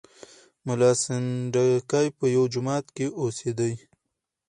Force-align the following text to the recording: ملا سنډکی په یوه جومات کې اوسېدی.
ملا 0.65 0.91
سنډکی 1.03 2.07
په 2.17 2.25
یوه 2.35 2.47
جومات 2.53 2.85
کې 2.95 3.05
اوسېدی. 3.21 3.73